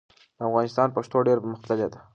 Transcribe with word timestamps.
د 0.37 0.39
افغانستان 0.47 0.87
پښتو 0.95 1.17
ډېره 1.27 1.41
پرمختللې 1.43 1.87
ده. 1.93 1.99